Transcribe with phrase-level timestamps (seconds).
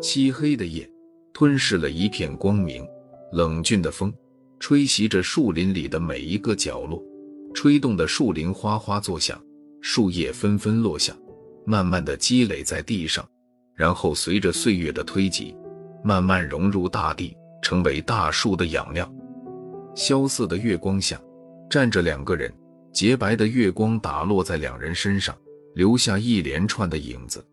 [0.00, 0.88] 漆黑的夜
[1.32, 2.86] 吞噬了一片光明，
[3.32, 4.12] 冷峻的风
[4.60, 7.02] 吹袭着树林里的每一个角落，
[7.54, 9.42] 吹动的树林哗哗作响，
[9.80, 11.16] 树叶纷纷落下，
[11.64, 13.26] 慢慢的积累在地上，
[13.74, 15.56] 然后随着岁月的推挤，
[16.04, 19.10] 慢慢融入大地，成为大树的养料。
[19.94, 21.20] 萧瑟的月光下，
[21.70, 22.52] 站着两个人，
[22.92, 25.34] 洁白的月光打落在两人身上，
[25.74, 27.44] 留下一连串的影子。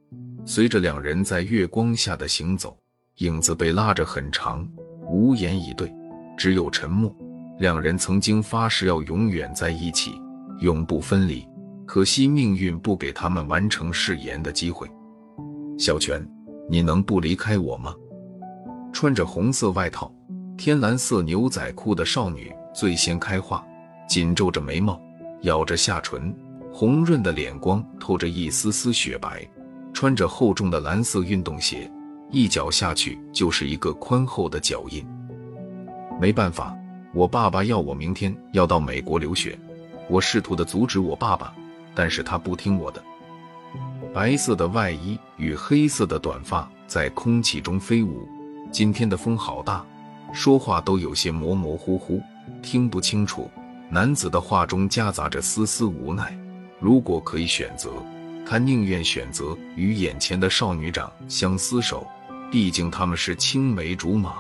[0.45, 2.77] 随着两人在月光下的行走，
[3.17, 4.67] 影子被拉着很长，
[5.07, 5.93] 无言以对，
[6.37, 7.15] 只有沉默。
[7.59, 10.19] 两人曾经发誓要永远在一起，
[10.61, 11.47] 永不分离，
[11.85, 14.89] 可惜命运不给他们完成誓言的机会。
[15.77, 16.27] 小泉，
[16.69, 17.93] 你能不离开我吗？
[18.91, 20.11] 穿着红色外套、
[20.57, 23.63] 天蓝色牛仔裤的少女最先开话，
[24.07, 24.99] 紧皱着眉毛，
[25.41, 26.35] 咬着下唇，
[26.73, 29.47] 红润的脸光透着一丝丝雪白。
[29.93, 31.91] 穿着厚重的蓝色运动鞋，
[32.31, 35.05] 一脚下去就是一个宽厚的脚印。
[36.19, 36.75] 没办法，
[37.13, 39.59] 我爸爸要我明天要到美国留学，
[40.09, 41.53] 我试图的阻止我爸爸，
[41.93, 43.03] 但是他不听我的。
[44.13, 48.27] 白色的外衣与黑色的短发在空气中飞舞。
[48.71, 49.85] 今天的风好大，
[50.33, 52.21] 说话都有些模模糊糊，
[52.63, 53.51] 听不清楚。
[53.89, 56.35] 男子的话中夹杂着丝丝无奈。
[56.81, 57.89] 如果可以选择。
[58.43, 62.05] 他宁愿选择与眼前的少女长相厮守，
[62.51, 64.39] 毕竟他们是青梅竹马，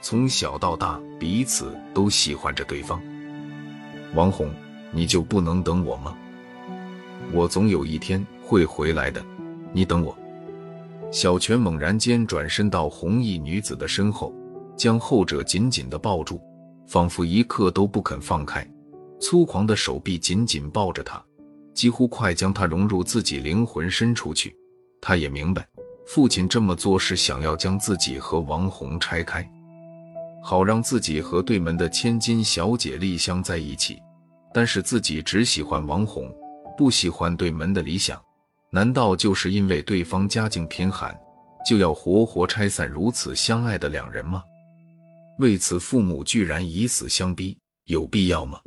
[0.00, 3.02] 从小到大彼此都喜欢着对方。
[4.14, 4.48] 王红，
[4.92, 6.16] 你就不能等我吗？
[7.32, 9.22] 我总有一天会回来的，
[9.74, 10.16] 你等我。
[11.12, 14.32] 小泉猛然间转身到红衣女子的身后，
[14.74, 16.40] 将后者紧紧地抱住，
[16.86, 18.66] 仿佛一刻都不肯放开，
[19.20, 21.22] 粗狂的手臂紧紧抱着她。
[21.74, 24.54] 几乎快将他融入自己灵魂深处去。
[25.00, 25.66] 他也明白，
[26.06, 29.48] 父亲这么做是想要将自己和王红拆开，
[30.42, 33.98] 好让自己和对门的千金小姐丽香在一起。
[34.52, 36.28] 但是自己只喜欢王红，
[36.76, 38.20] 不喜欢对门的理想。
[38.72, 41.16] 难道就是因为对方家境贫寒，
[41.64, 44.42] 就要活活拆散如此相爱的两人吗？
[45.38, 47.56] 为此，父母居然以死相逼，
[47.86, 48.60] 有必要吗？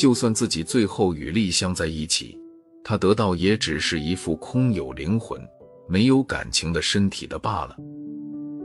[0.00, 2.40] 就算自己最后与丽香在一起，
[2.82, 5.38] 他得到也只是一副空有灵魂、
[5.86, 7.76] 没有感情的身体的罢了。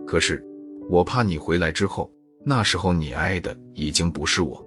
[0.07, 0.41] 可是，
[0.89, 2.09] 我怕你回来之后，
[2.45, 4.65] 那时候你爱的已经不是我。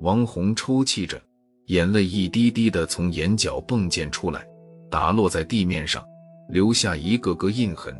[0.00, 1.22] 王红抽泣着，
[1.66, 4.44] 眼泪一滴滴的从眼角迸溅出来，
[4.90, 6.04] 打落在地面上，
[6.50, 7.94] 留下一个个印痕。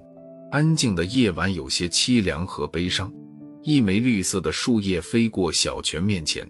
[0.51, 3.09] 安静的夜晚有些凄凉和悲伤。
[3.63, 6.45] 一枚绿色的树叶飞过小泉面前。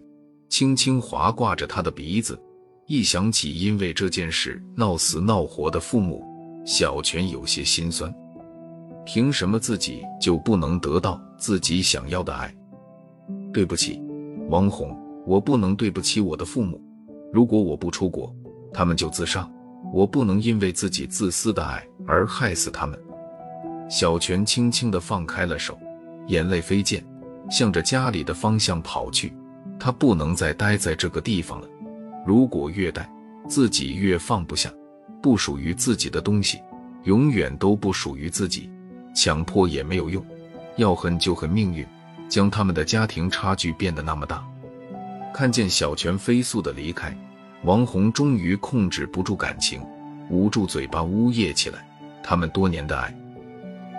[0.52, 2.38] 轻轻划挂着他的鼻子，
[2.84, 6.22] 一想起因为这件事闹死闹活的父母，
[6.66, 8.14] 小泉有些心酸。
[9.06, 12.54] 凭什么自己就不能得到自己想要的爱？
[13.50, 13.98] 对不起，
[14.50, 14.94] 王红，
[15.26, 16.78] 我不能对不起我的父母。
[17.32, 18.30] 如果我不出国，
[18.74, 19.50] 他们就自杀。
[19.90, 23.00] 我不能因为自己自私的爱而害死他们。
[23.88, 25.78] 小泉轻轻地放开了手，
[26.26, 27.02] 眼泪飞溅，
[27.50, 29.32] 向着家里的方向跑去。
[29.84, 31.66] 他不能再待在这个地方了。
[32.24, 33.10] 如果越待，
[33.48, 34.72] 自己越放不下，
[35.20, 36.60] 不属于自己的东西，
[37.02, 38.70] 永远都不属于自己。
[39.12, 40.24] 强迫也没有用，
[40.76, 41.84] 要恨就恨命运，
[42.28, 44.46] 将他们的家庭差距变得那么大。
[45.34, 47.12] 看见小泉飞速的离开，
[47.64, 49.84] 王红终于控制不住感情，
[50.30, 51.84] 捂住嘴巴呜咽起来。
[52.22, 53.12] 他们多年的爱，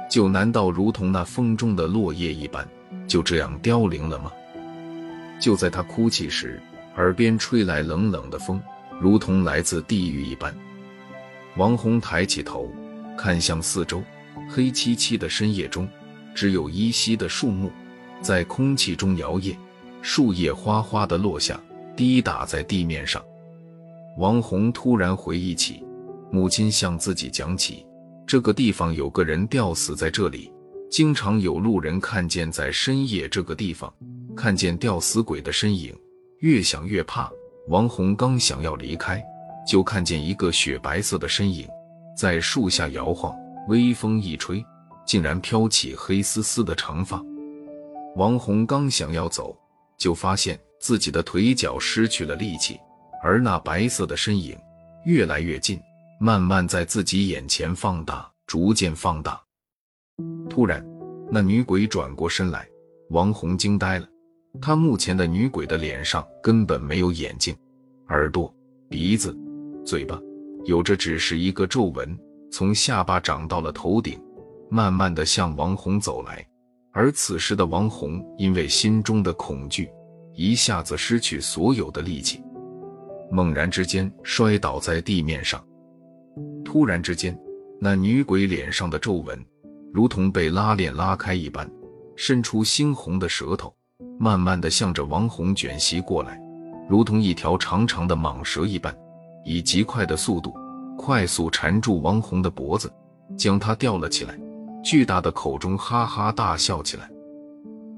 [0.09, 2.65] 就难道如同那风中的落叶一般，
[3.05, 4.31] 就这样凋零了吗？
[5.39, 6.61] 就在他哭泣时，
[6.95, 8.61] 耳边吹来冷冷的风，
[8.99, 10.53] 如同来自地狱一般。
[11.57, 12.71] 王红抬起头，
[13.17, 14.01] 看向四周，
[14.49, 15.87] 黑漆漆的深夜中，
[16.33, 17.71] 只有依稀的树木
[18.21, 19.55] 在空气中摇曳，
[20.01, 21.59] 树叶哗哗的落下，
[21.95, 23.23] 滴打在地面上。
[24.17, 25.83] 王红突然回忆起，
[26.31, 27.85] 母亲向自己讲起，
[28.25, 30.51] 这个地方有个人吊死在这里，
[30.89, 33.93] 经常有路人看见在深夜这个地方。
[34.35, 35.95] 看见吊死鬼的身影，
[36.39, 37.31] 越想越怕。
[37.69, 39.23] 王红刚想要离开，
[39.65, 41.67] 就看见一个雪白色的身影
[42.17, 43.33] 在树下摇晃，
[43.69, 44.63] 微风一吹，
[45.05, 47.23] 竟然飘起黑丝丝的长发。
[48.17, 49.57] 王红刚想要走，
[49.97, 52.77] 就发现自己的腿脚失去了力气，
[53.23, 54.57] 而那白色的身影
[55.05, 55.79] 越来越近，
[56.19, 59.41] 慢慢在自己眼前放大，逐渐放大。
[60.49, 60.85] 突然，
[61.31, 62.67] 那女鬼转过身来，
[63.09, 64.07] 王红惊呆了。
[64.61, 67.55] 他目前的女鬼的脸上根本没有眼睛、
[68.09, 68.53] 耳朵、
[68.87, 69.35] 鼻子、
[69.85, 70.19] 嘴巴，
[70.65, 72.17] 有着只是一个皱纹，
[72.51, 74.21] 从下巴长到了头顶，
[74.69, 76.45] 慢慢的向王红走来。
[76.91, 79.89] 而此时的王红因为心中的恐惧，
[80.35, 82.39] 一下子失去所有的力气，
[83.31, 85.63] 猛然之间摔倒在地面上。
[86.63, 87.37] 突然之间，
[87.79, 89.43] 那女鬼脸上的皱纹
[89.91, 91.67] 如同被拉链拉开一般，
[92.15, 93.75] 伸出猩红的舌头，
[94.19, 96.39] 慢慢的向着王红卷袭过来，
[96.87, 98.95] 如同一条长长的蟒蛇一般，
[99.43, 100.53] 以极快的速度
[100.97, 102.91] 快速缠住王红的脖子，
[103.37, 104.37] 将她吊了起来。
[104.83, 107.09] 巨大的口中哈哈大笑起来。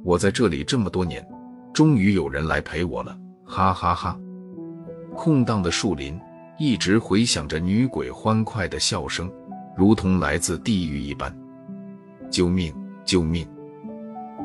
[0.04, 1.26] 我在这里这么多年，
[1.74, 4.18] 终于有人来陪我了，哈哈哈！
[5.16, 6.20] 空荡的树林
[6.60, 9.32] 一直回响着女鬼欢快的笑声，
[9.76, 11.36] 如同来自地狱一般。
[12.30, 12.74] 救命！
[13.04, 13.48] 救命！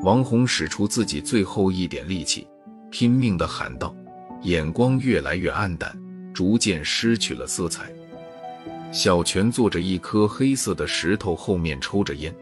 [0.02, 2.47] 王红使出自己最后一点力气，
[2.91, 3.94] 拼命地喊道，
[4.43, 5.94] 眼光越来越暗淡，
[6.32, 7.93] 逐渐失去了色彩。
[8.91, 12.35] 小泉坐着一颗黑色的石头后面抽着烟，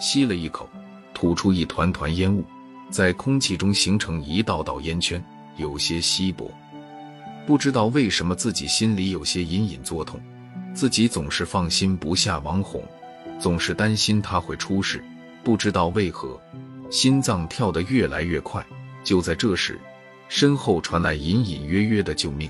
[0.00, 0.68] 吸了一口，
[1.14, 2.44] 吐出一团团烟雾，
[2.90, 5.24] 在空气中形成一道道烟圈，
[5.56, 6.50] 有些稀薄。
[7.46, 10.20] 不知道为什么自己心里有些隐隐作痛，
[10.74, 12.82] 自己总是放心不下王红，
[13.38, 15.02] 总是担心他会出事。
[15.44, 16.40] 不知道为何，
[16.94, 18.64] 心脏跳得越来越快。
[19.02, 19.80] 就在这时，
[20.28, 22.48] 身后传来隐隐约约的“救命，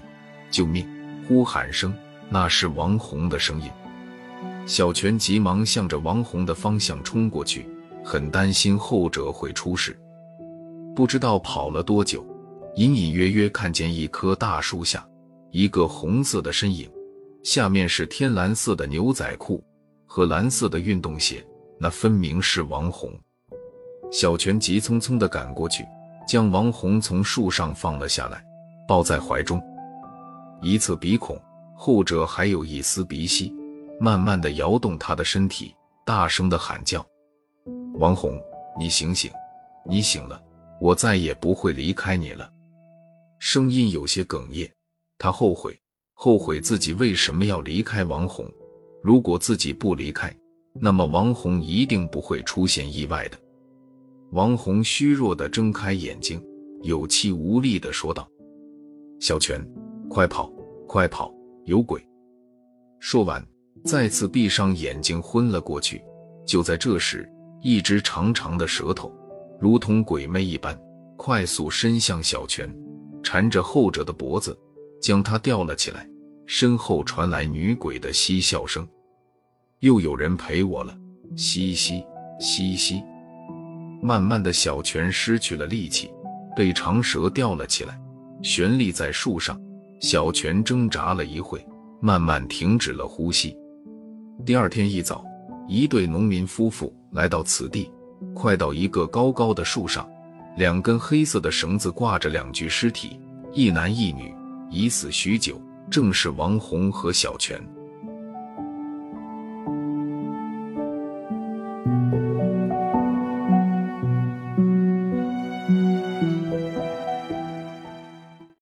[0.50, 0.86] 救命”
[1.26, 1.94] 呼喊声。
[2.28, 3.70] 那是王红的声音，
[4.66, 7.66] 小泉急忙向着王红的方向冲过去，
[8.04, 9.98] 很担心后者会出事。
[10.94, 12.22] 不知道跑了多久，
[12.76, 15.06] 隐隐约约看见一棵大树下，
[15.52, 16.86] 一个红色的身影，
[17.42, 19.64] 下面是天蓝色的牛仔裤
[20.04, 21.42] 和蓝色的运动鞋，
[21.78, 23.10] 那分明是王红。
[24.14, 25.84] 小泉急匆匆地赶过去，
[26.24, 28.40] 将王红从树上放了下来，
[28.86, 29.60] 抱在怀中，
[30.62, 31.36] 一侧鼻孔。
[31.76, 33.52] 后者还有一丝鼻息，
[33.98, 35.74] 慢慢的摇动他的身体，
[36.06, 37.04] 大声的喊叫
[37.98, 38.40] ：“王红，
[38.78, 39.32] 你醒醒，
[39.84, 40.40] 你醒了，
[40.80, 42.48] 我再也不会离开你了。”
[43.40, 44.70] 声音有些哽咽，
[45.18, 45.76] 他后悔，
[46.14, 48.48] 后悔自己为什么要离开王红。
[49.02, 50.32] 如果自己不离开，
[50.72, 53.38] 那么王红一定不会出现意外的。
[54.34, 56.42] 王红虚弱的睁开眼睛，
[56.82, 58.28] 有气无力的说道
[59.20, 59.64] ：“小泉，
[60.10, 60.52] 快跑，
[60.88, 61.32] 快跑！”
[61.66, 62.04] 有鬼！
[62.98, 63.40] 说完，
[63.84, 66.02] 再次闭上眼睛，昏了过去。
[66.44, 67.30] 就在这时，
[67.62, 69.14] 一只长长的舌头，
[69.60, 70.76] 如同鬼魅一般，
[71.16, 72.68] 快速伸向小泉，
[73.22, 74.58] 缠着后者的脖子，
[75.00, 76.10] 将他吊了起来。
[76.44, 78.84] 身后传来女鬼的嬉笑声
[79.78, 80.92] ：“又有人陪我了，
[81.36, 82.04] 嘻嘻
[82.40, 83.00] 嘻嘻。”
[84.04, 86.10] 慢慢的小泉失去了力气，
[86.54, 87.98] 被长蛇吊了起来，
[88.42, 89.58] 悬立在树上。
[89.98, 91.66] 小泉挣扎了一会，
[92.02, 93.56] 慢慢停止了呼吸。
[94.44, 95.24] 第二天一早，
[95.66, 97.90] 一对农民夫妇来到此地，
[98.34, 100.06] 快到一个高高的树上，
[100.58, 103.18] 两根黑色的绳子挂着两具尸体，
[103.54, 104.34] 一男一女，
[104.68, 105.58] 已死许久，
[105.90, 107.58] 正是王红和小泉。